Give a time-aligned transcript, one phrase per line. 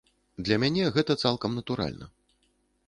[0.47, 2.05] Для мяне гэта цалкам натуральна.